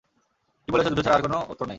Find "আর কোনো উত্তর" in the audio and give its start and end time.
1.17-1.63